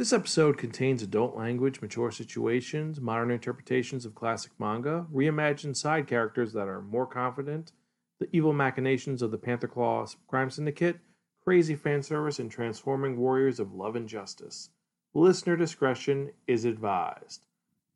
[0.00, 6.54] This episode contains adult language, mature situations, modern interpretations of classic manga, reimagined side characters
[6.54, 7.72] that are more confident,
[8.18, 11.00] the evil machinations of the Panther Claw crime syndicate,
[11.44, 14.70] crazy fan service, and transforming warriors of love and justice.
[15.12, 17.42] Listener discretion is advised.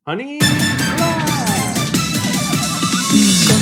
[0.05, 0.41] Honey!
[3.47, 3.54] こ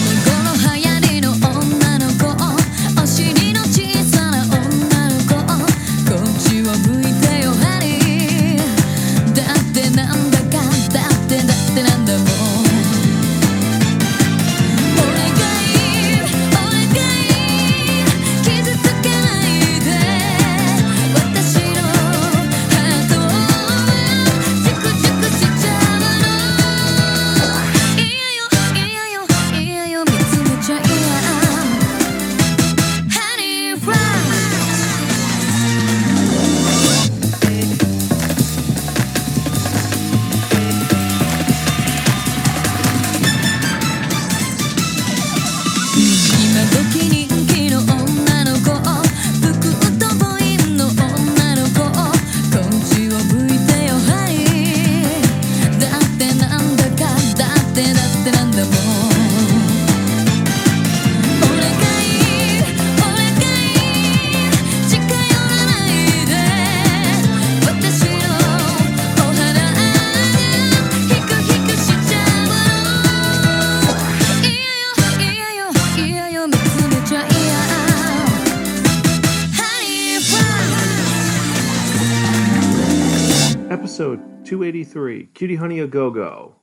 [85.63, 86.56] Honey A Go Go.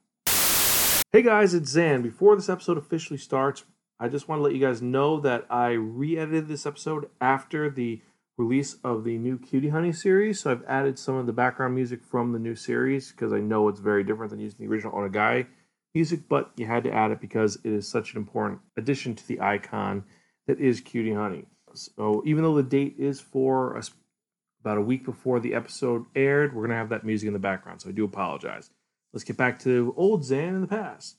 [1.10, 2.02] Hey guys, it's Zan.
[2.02, 3.64] Before this episode officially starts,
[3.98, 7.70] I just want to let you guys know that I re edited this episode after
[7.70, 8.02] the
[8.36, 10.40] release of the new Cutie Honey series.
[10.40, 13.68] So I've added some of the background music from the new series because I know
[13.68, 15.46] it's very different than using the original Onagai
[15.94, 19.26] music, but you had to add it because it is such an important addition to
[19.26, 20.04] the icon
[20.46, 21.46] that is Cutie Honey.
[21.72, 23.82] So even though the date is for a
[24.60, 26.54] about a week before the episode aired.
[26.54, 28.68] We're going to have that music in the background, so I do apologize.
[29.12, 31.16] Let's get back to old Zan in the past.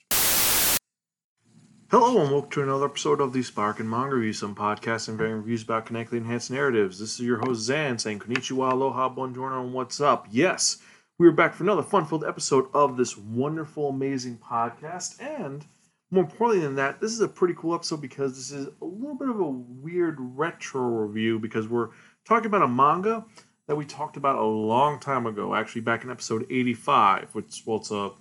[1.90, 5.36] Hello, and welcome to another episode of the Sparkin Manga Review, some podcasts and varying
[5.36, 7.00] reviews about connectedly enhanced narratives.
[7.00, 10.26] This is your host Zan saying konnichiwa, aloha, buongiorno, and what's up.
[10.32, 10.78] Yes,
[11.20, 15.66] we are back for another fun-filled episode of this wonderful, amazing podcast, and
[16.12, 19.16] more importantly than that, this is a pretty cool episode because this is a little
[19.16, 21.90] bit of a weird retro review because we're
[22.26, 23.26] talking about a manga
[23.72, 27.78] that we talked about a long time ago, actually back in episode 85, which well,
[27.78, 28.12] it's a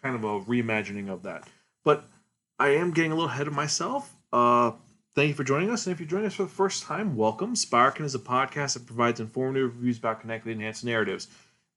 [0.00, 1.48] kind of a reimagining of that.
[1.82, 2.04] But
[2.60, 4.14] I am getting a little ahead of myself.
[4.32, 4.70] Uh,
[5.16, 7.56] thank you for joining us, and if you're joining us for the first time, welcome.
[7.56, 11.26] Sparkin is a podcast that provides informative reviews about connected enhanced narratives.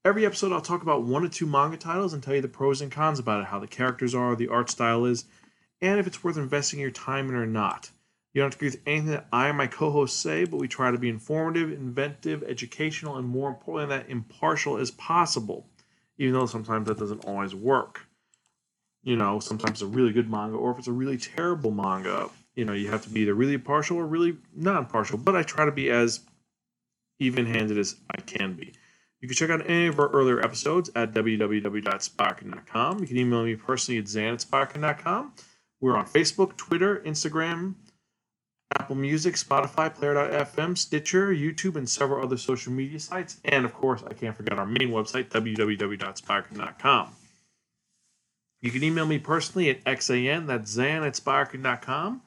[0.04, 2.80] Every episode, I'll talk about one or two manga titles and tell you the pros
[2.80, 5.24] and cons about it, how the characters are, the art style is,
[5.82, 7.90] and if it's worth investing your time in or not.
[8.36, 10.58] You don't have to agree with anything that I and my co hosts say, but
[10.58, 15.66] we try to be informative, inventive, educational, and more importantly, that impartial as possible,
[16.18, 18.06] even though sometimes that doesn't always work.
[19.02, 22.28] You know, sometimes it's a really good manga, or if it's a really terrible manga,
[22.54, 25.42] you know, you have to be either really partial or really non partial, but I
[25.42, 26.20] try to be as
[27.18, 28.74] even handed as I can be.
[29.22, 32.98] You can check out any of our earlier episodes at www.sparkin.com.
[32.98, 35.30] You can email me personally at zan at.
[35.80, 37.76] We're on Facebook, Twitter, Instagram,
[38.74, 43.40] Apple Music, Spotify, Player.fm, Stitcher, YouTube, and several other social media sites.
[43.44, 47.10] And of course, I can't forget our main website, www.sparkin.com.
[48.62, 52.22] You can email me personally at xan, that's zan at sparkin.com,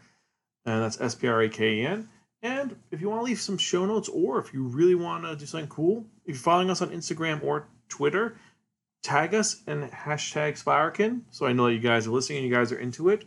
[0.65, 2.07] and that's S P R A K E N.
[2.41, 5.35] And if you want to leave some show notes, or if you really want to
[5.35, 8.37] do something cool, if you're following us on Instagram or Twitter,
[9.03, 12.53] tag us and hashtag Spirakin so I know that you guys are listening and you
[12.53, 13.25] guys are into it.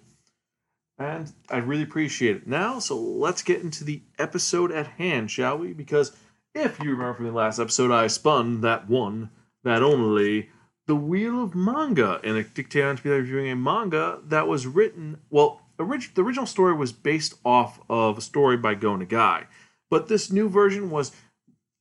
[1.03, 2.47] And I really appreciate it.
[2.47, 5.73] Now, so let's get into the episode at hand, shall we?
[5.73, 6.17] Because
[6.55, 9.31] if you remember from the last episode, I spun that one,
[9.65, 10.51] that only,
[10.87, 14.66] the Wheel of Manga, and it dictated on to be reviewing a manga that was
[14.66, 19.47] written, well, orig- the original story was based off of a story by Go Nagai,
[19.91, 21.13] but this new version was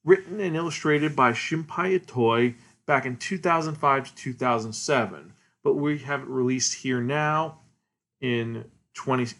[0.03, 5.33] written and illustrated by Shinpei Itoh back in 2005 to 2007.
[5.63, 7.59] But we have it released here now
[8.19, 9.33] in 20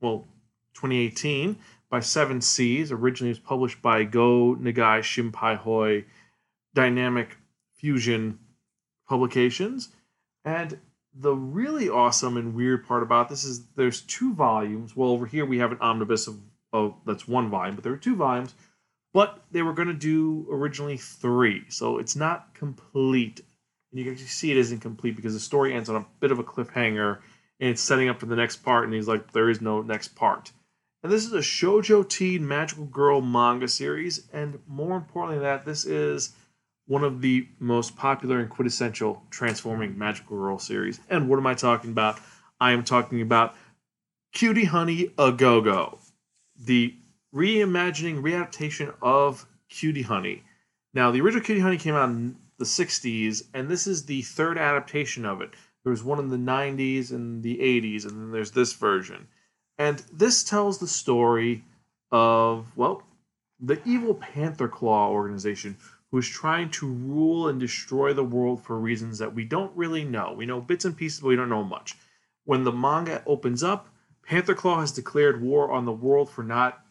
[0.00, 0.26] well
[0.74, 1.56] 2018
[1.90, 2.92] by Seven Seas.
[2.92, 6.04] Originally, was published by Go Nagai Shinpei Itoh
[6.74, 7.36] Dynamic
[7.74, 8.38] Fusion
[9.08, 9.90] Publications,
[10.44, 10.78] and
[11.18, 14.94] the really awesome and weird part about this is there's two volumes.
[14.94, 16.38] Well, over here we have an omnibus of,
[16.72, 18.54] of that's one volume, but there are two volumes.
[19.14, 23.40] but they were going to do originally three, so it's not complete.
[23.90, 26.38] And you can see it isn't complete because the story ends on a bit of
[26.38, 27.20] a cliffhanger
[27.60, 30.14] and it's setting up for the next part, and he's like, there is no next
[30.14, 30.52] part.
[31.02, 35.64] And this is a shoujo teen magical girl manga series, and more importantly, than that
[35.64, 36.34] this is
[36.86, 41.00] one of the most popular and quintessential transforming magical girl series.
[41.08, 42.18] And what am I talking about?
[42.60, 43.54] I am talking about
[44.32, 45.98] Cutie Honey A Go Go,
[46.58, 46.94] the
[47.34, 50.42] reimagining, readaptation of Cutie Honey.
[50.94, 54.56] Now, the original Cutie Honey came out in the 60s, and this is the third
[54.58, 55.50] adaptation of it.
[55.86, 59.28] There was one in the 90s and the 80s, and then there's this version.
[59.78, 61.62] And this tells the story
[62.10, 63.04] of, well,
[63.60, 65.76] the evil Panther Claw organization
[66.10, 70.02] who is trying to rule and destroy the world for reasons that we don't really
[70.02, 70.34] know.
[70.36, 71.94] We know bits and pieces, but we don't know much.
[72.46, 73.88] When the manga opens up,
[74.24, 76.84] Panther Claw has declared war on the world for not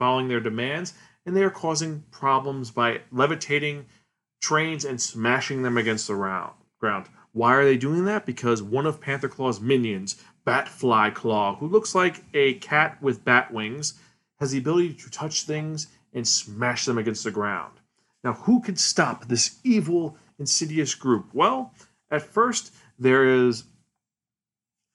[0.00, 3.86] following their demands, and they are causing problems by levitating
[4.42, 7.06] trains and smashing them against the round, ground.
[7.38, 8.26] Why are they doing that?
[8.26, 13.52] Because one of Panther Claw's minions, Batfly Claw, who looks like a cat with bat
[13.52, 13.94] wings,
[14.40, 17.74] has the ability to touch things and smash them against the ground.
[18.24, 21.26] Now, who can stop this evil, insidious group?
[21.32, 21.72] Well,
[22.10, 23.62] at first, there is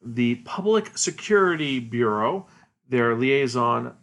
[0.04, 2.48] the Public Security Bureau,
[2.90, 3.96] their liaison,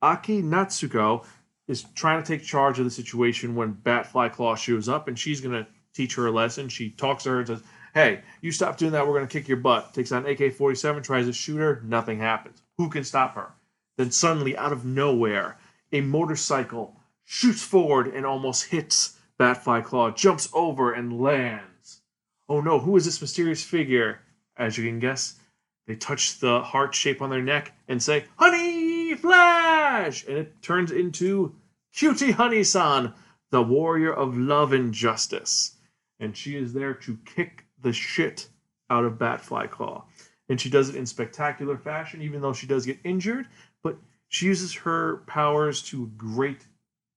[0.00, 1.26] Aki Natsuko,
[1.68, 5.42] is trying to take charge of the situation when Batfly Claw shows up, and she's
[5.42, 6.70] going to teach her a lesson.
[6.70, 7.62] She talks to her and says,
[7.94, 9.92] Hey, you stop doing that, we're going to kick your butt.
[9.92, 12.62] Takes on AK 47, tries to shoot her, nothing happens.
[12.78, 13.52] Who can stop her?
[13.98, 15.58] Then suddenly, out of nowhere,
[15.92, 22.00] a motorcycle shoots forward and almost hits Batfly Claw, jumps over and lands.
[22.48, 24.20] Oh no, who is this mysterious figure?
[24.56, 25.38] As you can guess,
[25.86, 30.26] they touch the heart shape on their neck and say, Honey Flash!
[30.26, 31.54] And it turns into
[31.92, 33.12] Cutie Honey San,
[33.50, 35.76] the warrior of love and justice.
[36.18, 38.48] And she is there to kick the shit
[38.90, 40.04] out of Batfly Claw.
[40.48, 43.46] And she does it in spectacular fashion, even though she does get injured.
[43.82, 43.96] But
[44.28, 46.66] she uses her powers to great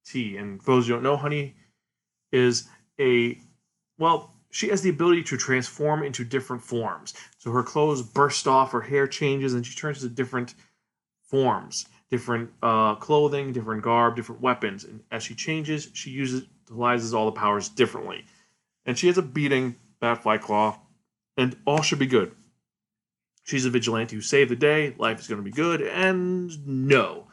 [0.06, 0.38] T.
[0.38, 1.56] And for those who don't know, Honey
[2.32, 2.68] is
[3.00, 3.38] a
[3.98, 7.14] well, she has the ability to transform into different forms.
[7.38, 10.56] So her clothes burst off, her hair changes, and she turns into different
[11.24, 14.84] forms, different uh, clothing, different garb, different weapons.
[14.84, 18.26] And as she changes, she uses utilizes all the powers differently.
[18.86, 20.80] And she has a beating Batfly Claw,
[21.38, 22.32] and all should be good.
[23.44, 24.96] She's a vigilante who saved the day.
[24.98, 27.28] Life is going to be good, and no.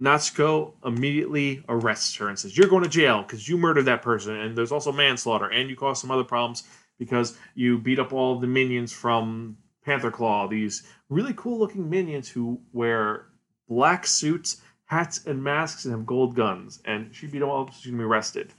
[0.00, 4.36] Natsuko immediately arrests her and says, You're going to jail because you murdered that person.
[4.36, 5.46] And there's also manslaughter.
[5.46, 6.64] And you caused some other problems
[6.98, 10.46] because you beat up all the minions from Panther Claw.
[10.46, 13.26] These really cool looking minions who wear
[13.68, 16.80] black suits, hats, and masks and have gold guns.
[16.84, 17.72] And she beat them all up.
[17.72, 18.52] She's going to be arrested.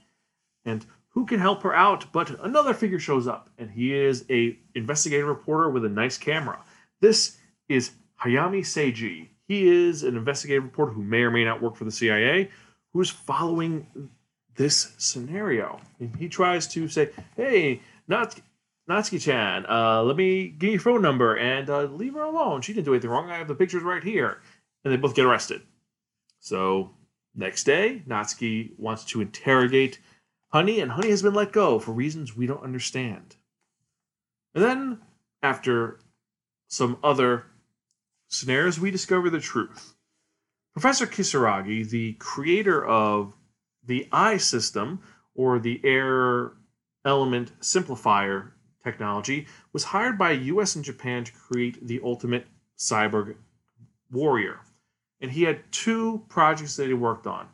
[0.66, 3.50] And who can help her out but another figure shows up.
[3.58, 6.60] And he is a investigative reporter with a nice camera.
[7.02, 7.92] This is
[8.22, 9.30] Hayami Seiji.
[9.48, 12.50] He is an investigative reporter who may or may not work for the CIA,
[12.94, 13.88] who is following
[14.56, 15.80] this scenario.
[16.00, 18.42] And he tries to say, "Hey, Nats-
[18.90, 22.62] Natsuki-chan, uh, let me give you your phone number and uh, leave her alone.
[22.62, 23.30] She didn't do anything wrong.
[23.30, 24.42] I have the pictures right here."
[24.84, 25.62] And they both get arrested.
[26.40, 26.92] So
[27.36, 30.00] next day, Natsuki wants to interrogate
[30.52, 33.36] Honey, and Honey has been let go for reasons we don't understand.
[34.56, 35.02] And then,
[35.44, 36.00] after
[36.68, 37.46] some other
[38.28, 39.94] scenarios, we discover the truth.
[40.74, 43.36] Professor Kisaragi, the creator of
[43.86, 45.02] the eye system,
[45.36, 46.54] or the air
[47.06, 48.52] element simplifier
[48.84, 52.48] technology, was hired by US and Japan to create the ultimate
[52.78, 53.36] cyborg
[54.12, 54.62] warrior.
[55.22, 57.48] And he had two projects that he worked on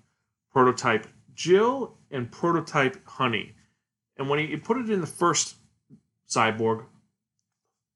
[0.51, 3.53] prototype Jill and prototype Honey.
[4.17, 5.55] And when he, put it in the first
[6.29, 6.85] cyborg,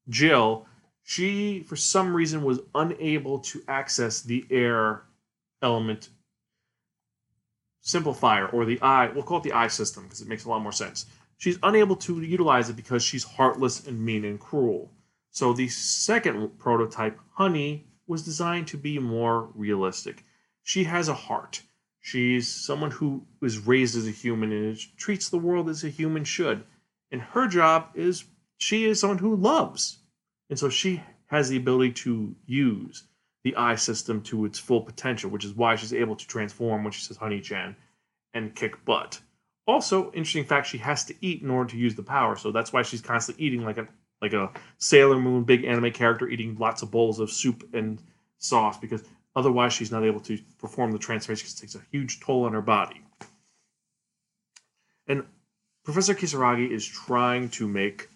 [0.08, 0.66] Jill,
[1.02, 5.04] she for some reason was unable to access the air
[5.62, 6.10] element
[7.82, 10.62] simplifier or the eye we'll call it the eye system because it makes a lot
[10.62, 11.06] more sense.
[11.38, 14.92] She's unable to utilize it because she's heartless and mean and cruel.
[15.30, 20.24] So the second prototype honey was designed to be more realistic.
[20.62, 21.62] She has a heart
[22.00, 25.88] she's someone who is raised as a human and is- treats the world as a
[25.88, 26.64] human should.
[27.10, 28.24] And her job is
[28.56, 29.98] she is someone who loves.
[30.48, 33.04] And so she has the ability to use
[33.44, 36.92] the eye system to its full potential, which is why she's able to transform when
[36.92, 37.76] she says Honey Chan
[38.34, 39.20] and kick butt.
[39.66, 42.72] Also, interesting fact, she has to eat in order to use the power, so that's
[42.72, 43.86] why she's constantly eating like a
[44.20, 48.02] like a Sailor Moon big anime character eating lots of bowls of soup and
[48.38, 49.02] sauce because
[49.36, 52.52] Otherwise, she's not able to perform the transformation because it takes a huge toll on
[52.52, 53.00] her body.
[55.06, 55.24] And
[55.84, 58.08] Professor Kisaragi is trying to make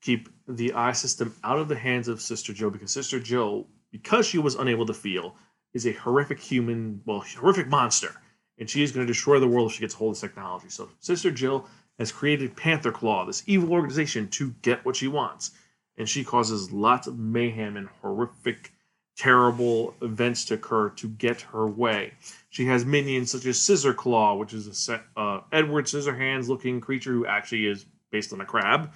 [0.00, 4.26] keep the eye system out of the hands of Sister Joe because Sister Joe, because
[4.26, 5.36] she was unable to feel,
[5.72, 8.14] is a horrific human, well, horrific monster,
[8.58, 10.68] and she is going to destroy the world if she gets hold of this technology.
[10.68, 11.66] So Sister Jill
[11.98, 15.52] has created Panther Claw, this evil organization, to get what she wants,
[15.96, 18.72] and she causes lots of mayhem and horrific,
[19.16, 22.12] terrible events to occur to get her way.
[22.50, 26.80] She has minions such as Scissor Claw, which is a set, uh, Edward Scissorhands looking
[26.80, 28.92] creature who actually is based on a crab.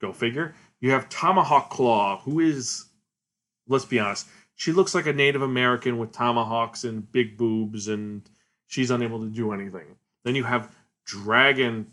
[0.00, 0.54] Go figure.
[0.80, 2.86] You have Tomahawk Claw, who is,
[3.66, 8.28] let's be honest, she looks like a Native American with tomahawks and big boobs, and
[8.66, 9.96] she's unable to do anything.
[10.24, 10.74] Then you have
[11.04, 11.92] Dragon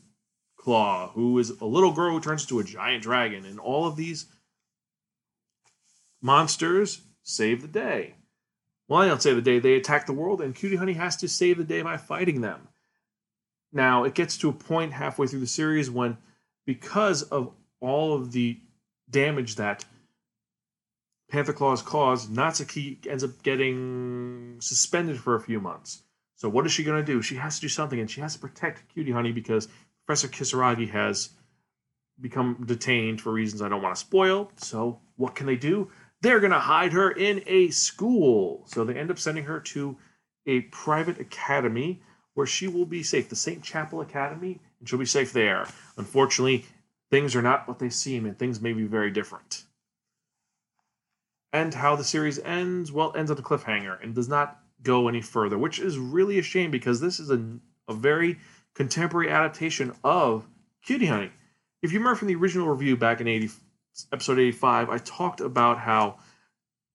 [0.58, 3.96] Claw, who is a little girl who turns into a giant dragon, and all of
[3.96, 4.26] these
[6.22, 8.16] monsters save the day.
[8.88, 9.60] Well, I don't save the day.
[9.60, 12.68] They attack the world, and Cutie Honey has to save the day by fighting them.
[13.74, 16.18] Now, it gets to a point halfway through the series when,
[16.66, 17.52] because of
[17.82, 18.60] all of the
[19.10, 19.84] damage that
[21.30, 26.04] Panther Claws caused, Natsuki ends up getting suspended for a few months.
[26.36, 27.22] So, what is she going to do?
[27.22, 29.68] She has to do something, and she has to protect Cutie Honey because
[30.06, 31.30] Professor Kisaragi has
[32.22, 34.52] become detained for reasons I don't want to spoil.
[34.58, 35.90] So, what can they do?
[36.22, 38.64] They're going to hide her in a school.
[38.68, 39.98] So, they end up sending her to
[40.46, 42.02] a private academy
[42.36, 43.64] where she will be safe, the St.
[43.64, 45.68] Chapel Academy, and she'll be safe there.
[45.98, 46.66] Unfortunately,
[47.10, 49.64] things are not what they seem, and things may be very different.
[51.54, 55.22] And how the series ends, well, ends on a cliffhanger and does not go any
[55.22, 57.42] further, which is really a shame because this is a,
[57.88, 58.38] a very
[58.74, 60.46] contemporary adaptation of
[60.84, 61.32] Cutie Honey.
[61.82, 63.50] If you remember from the original review back in 80,
[64.12, 66.18] episode 85, I talked about how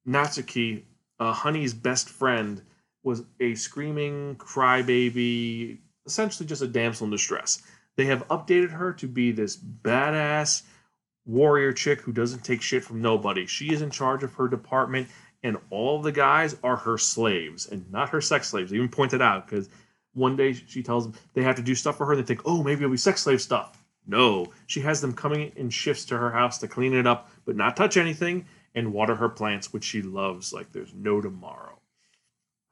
[0.07, 0.83] Natsuki,
[1.19, 2.63] uh, Honey's best friend,
[3.03, 7.63] was a screaming crybaby, essentially just a damsel in distress.
[7.97, 10.63] They have updated her to be this badass
[11.27, 13.47] warrior chick who doesn't take shit from nobody.
[13.47, 15.09] She is in charge of her department,
[15.43, 18.71] and all the guys are her slaves and not her sex slaves.
[18.71, 19.69] They even pointed out because
[20.13, 22.13] one day she tells them they have to do stuff for her.
[22.13, 23.80] and They think, oh, maybe it'll be sex slave stuff.
[24.11, 27.55] No, she has them coming in shifts to her house to clean it up, but
[27.55, 31.79] not touch anything and water her plants, which she loves like there's no tomorrow.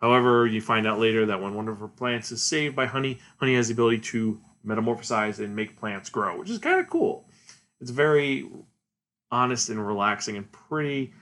[0.00, 3.20] However, you find out later that when one of her plants is saved by Honey,
[3.36, 7.28] Honey has the ability to metamorphosize and make plants grow, which is kind of cool.
[7.80, 8.50] It's very
[9.30, 11.14] honest and relaxing and pretty.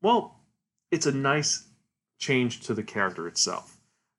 [0.00, 0.38] Well,
[0.92, 1.66] it's a nice
[2.18, 3.73] change to the character itself.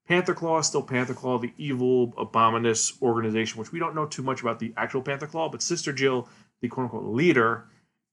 [0.08, 4.22] Panther Claw is still Panther Claw, the evil, abominous organization, which we don't know too
[4.22, 6.30] much about the actual Panther Claw, but Sister Jill,
[6.62, 7.66] the quote unquote leader,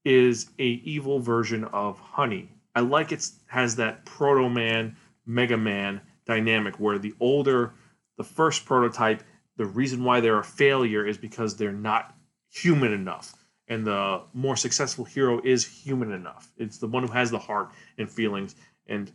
[0.03, 2.49] is a evil version of Honey.
[2.75, 4.95] I like it has that Proto Man,
[5.25, 7.73] Mega Man dynamic where the older,
[8.17, 9.23] the first prototype,
[9.57, 12.15] the reason why they're a failure is because they're not
[12.51, 13.35] human enough.
[13.67, 16.51] And the more successful hero is human enough.
[16.57, 18.55] It's the one who has the heart and feelings
[18.87, 19.11] and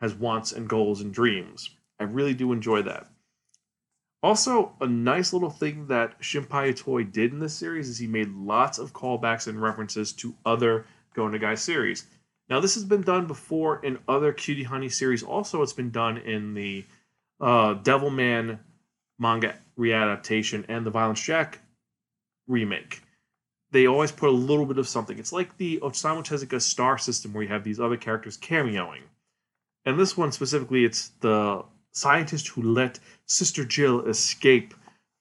[0.00, 1.70] has wants and goals and dreams.
[2.00, 3.08] I really do enjoy that.
[4.22, 8.28] Also, a nice little thing that Shinpei Itoh did in this series is he made
[8.30, 12.04] lots of callbacks and references to other Go Nagai series.
[12.48, 15.22] Now, this has been done before in other Cutie Honey series.
[15.22, 16.84] Also, it's been done in the
[17.40, 18.58] uh, Devilman
[19.18, 21.60] manga readaptation and the Violence Jack
[22.48, 23.02] remake.
[23.70, 25.18] They always put a little bit of something.
[25.18, 29.02] It's like the Osamu Tezuka star system where you have these other characters cameoing.
[29.84, 34.74] And this one specifically, it's the scientist who let Sister Jill escape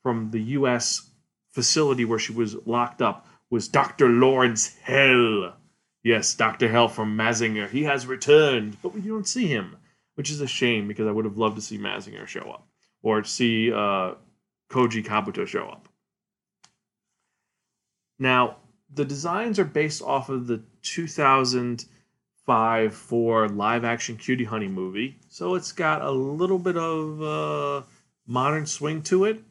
[0.04, 1.10] from the U.S.
[1.52, 4.10] facility where she was locked up was Dr.
[4.10, 5.54] Lawrence Hell.
[6.04, 6.70] Yes, Dr.
[6.70, 7.70] Hell from Mazinger.
[7.70, 9.76] He has returned, but you don't see him,
[10.16, 12.68] which is a shame because I would have loved to see Mazinger show up
[13.02, 14.14] or see uh,
[14.70, 15.90] Koji Kabuto show up.
[18.20, 18.58] Now,
[18.94, 21.86] the designs are based off of the 2000-
[22.48, 25.18] Five for live action cutie honey movie.
[25.28, 27.86] So it's got a little bit of uh,
[28.26, 29.44] modern swing to it.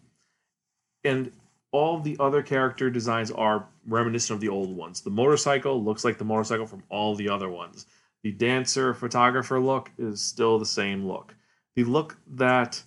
[1.04, 1.30] And
[1.72, 5.02] all the other character designs are reminiscent of the old ones.
[5.02, 7.86] The motorcycle looks like the motorcycle from all the other ones.
[8.22, 11.34] The dancer photographer look is still the same look.
[11.74, 12.82] The look that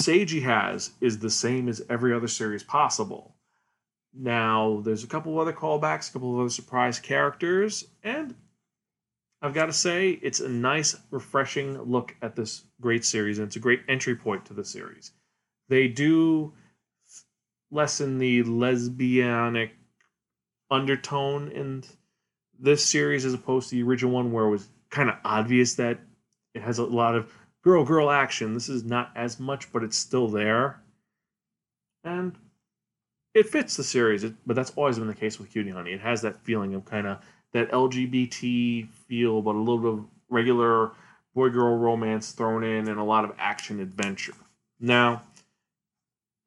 [0.00, 3.34] Seiji has is the same as every other series possible.
[4.14, 8.34] Now, there's a couple of other callbacks, a couple of other surprise characters, and
[9.40, 13.56] I've got to say, it's a nice, refreshing look at this great series, and it's
[13.56, 15.12] a great entry point to the series.
[15.68, 16.52] They do
[17.70, 19.70] lessen the lesbianic
[20.70, 21.84] undertone in
[22.58, 26.00] this series as opposed to the original one, where it was kind of obvious that
[26.54, 28.54] it has a lot of girl girl action.
[28.54, 30.80] This is not as much, but it's still there.
[32.02, 32.36] And
[33.34, 35.92] it fits the series, it, but that's always been the case with Cutie Honey.
[35.92, 37.18] It has that feeling of kind of
[37.52, 40.92] that LGBT feel, but a little bit of regular
[41.34, 44.34] boy girl romance thrown in and a lot of action adventure.
[44.80, 45.22] Now,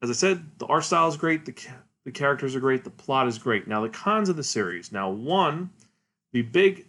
[0.02, 1.56] as I said, the art style is great, the,
[2.06, 3.68] the characters are great, the plot is great.
[3.68, 4.92] Now, the cons of the series.
[4.92, 5.70] Now, one,
[6.34, 6.86] the big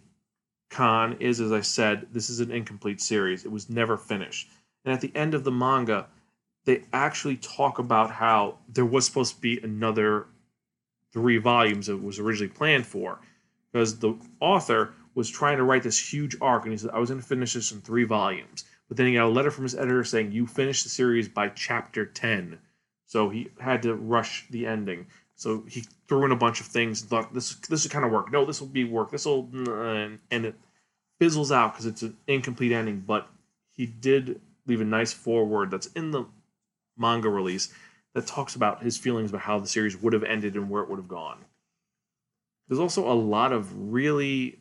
[0.69, 3.45] con is, as I said, this is an incomplete series.
[3.45, 4.49] It was never finished.
[4.83, 6.07] And at the end of the manga,
[6.65, 10.27] they actually talk about how there was supposed to be another
[11.11, 13.19] three volumes that was originally planned for
[13.73, 17.09] because the author was trying to write this huge arc and he said i was
[17.09, 18.63] going to finish this in three volumes.
[18.87, 21.49] But then he got a letter from his editor saying you finished the series by
[21.49, 22.59] chapter 10
[23.05, 25.07] so he had to rush the ending.
[25.35, 28.11] So he threw in a bunch of things and thought this this will kind of
[28.11, 28.31] work.
[28.31, 29.11] No this will be work.
[29.11, 30.55] This will and, it
[31.19, 33.27] fizzles out because it's an incomplete ending but
[33.71, 36.25] he did leave a nice forward that's in the
[36.97, 37.73] manga release
[38.13, 40.89] that talks about his feelings about how the series would have ended and where it
[40.89, 41.45] would have gone
[42.67, 44.59] there's also a lot of really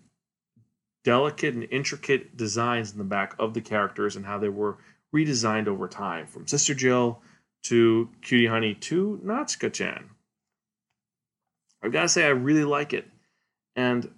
[1.04, 4.78] delicate and intricate designs in the back of the characters and how they were
[5.14, 7.20] redesigned over time, from Sister Jill
[7.64, 10.10] to Cutie Honey to Natsuka chan.
[11.82, 13.08] I've got to say, I really like it.
[13.76, 14.10] And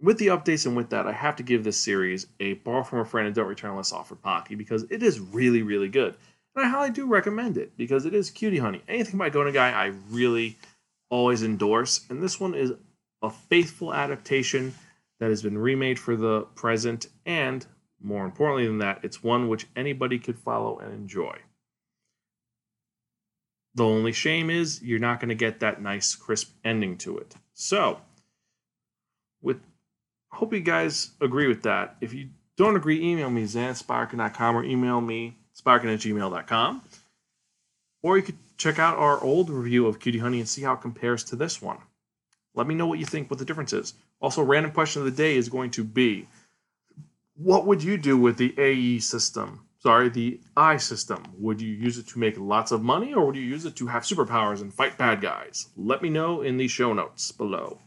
[0.00, 3.00] with the updates and with that, I have to give this series a borrow from
[3.00, 6.14] a friend and don't return unless offered Pocky because it is really, really good.
[6.54, 8.82] And I highly do recommend it because it is Cutie Honey.
[8.88, 10.56] Anything by Go Nagai, I really
[11.10, 12.06] always endorse.
[12.08, 12.72] And this one is
[13.22, 14.74] a faithful adaptation
[15.20, 17.66] that has been remade for the present, and
[18.00, 21.36] more importantly than that, it's one which anybody could follow and enjoy.
[23.74, 27.34] The only shame is you're not going to get that nice, crisp ending to it.
[27.54, 28.00] So,
[29.42, 29.60] with
[30.30, 31.96] hope you guys agree with that.
[32.00, 36.82] If you don't agree, email me zansparkin.com or email me sparkin at gmail.com.
[38.02, 40.82] Or you could check out our old review of Cutie Honey and see how it
[40.82, 41.78] compares to this one.
[42.54, 43.94] Let me know what you think, what the difference is.
[44.20, 46.26] Also, random question of the day is going to be
[47.36, 49.64] what would you do with the AE system?
[49.78, 51.22] Sorry, the I system.
[51.38, 53.86] Would you use it to make lots of money or would you use it to
[53.86, 55.68] have superpowers and fight bad guys?
[55.76, 57.78] Let me know in the show notes below.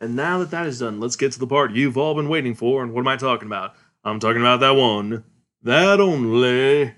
[0.00, 2.54] And now that that is done, let's get to the part you've all been waiting
[2.54, 2.82] for.
[2.82, 3.74] And what am I talking about?
[4.04, 5.24] I'm talking about that one,
[5.62, 6.94] that only,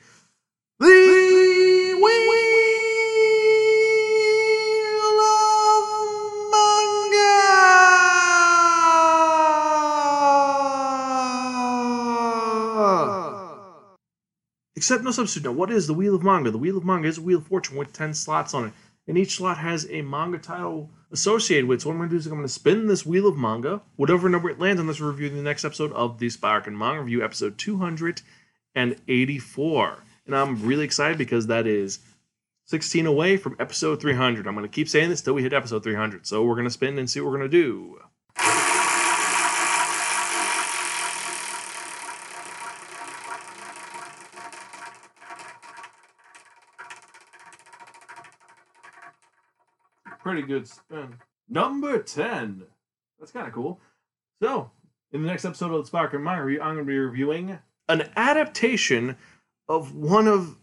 [14.85, 15.49] Except no substitute.
[15.49, 16.51] Now, what is the Wheel of Manga?
[16.51, 18.75] The Wheel of Manga is a Wheel of Fortune with 10 slots on it.
[19.09, 21.81] And each slot has a manga title associated with it.
[21.81, 23.81] So, what I'm going to do is I'm going to spin this Wheel of Manga.
[23.97, 27.25] Whatever number it lands on, let's review the next episode of the Sparkin Manga Review,
[27.25, 30.05] episode 284.
[30.27, 32.01] And I'm really excited because that is
[32.67, 34.47] 16 away from episode 300.
[34.47, 36.27] I'm going to keep saying this till we hit episode 300.
[36.27, 38.01] So, we're going to spin and see what we're going to do.
[50.35, 51.15] Pretty good spin.
[51.49, 52.65] Number 10.
[53.21, 53.79] That's kind of cool.
[54.43, 54.69] So,
[55.13, 57.57] in the next episode of the Sparkin Review, I'm going to be reviewing
[57.89, 59.17] an adaptation
[59.69, 60.57] of one of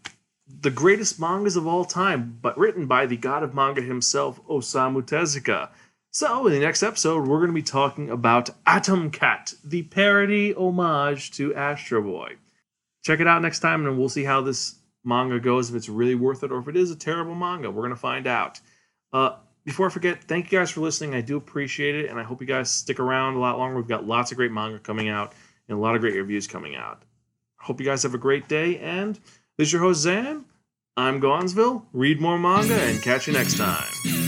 [0.46, 5.00] the greatest mangas of all time, but written by the god of manga himself, Osamu
[5.00, 5.70] Tezuka.
[6.10, 10.52] So, in the next episode, we're going to be talking about Atom Cat, the parody
[10.52, 12.36] homage to Astro Boy.
[13.02, 16.14] Check it out next time, and we'll see how this manga goes, if it's really
[16.14, 17.70] worth it, or if it is a terrible manga.
[17.70, 18.60] We're going to find out.
[19.14, 21.14] Uh, before I forget, thank you guys for listening.
[21.14, 23.76] I do appreciate it, and I hope you guys stick around a lot longer.
[23.76, 25.34] We've got lots of great manga coming out
[25.68, 27.02] and a lot of great reviews coming out.
[27.56, 29.14] Hope you guys have a great day, and
[29.56, 30.44] this is your host, Zan.
[30.96, 31.86] I'm Gonzville.
[31.92, 34.21] Read more manga, and catch you next time.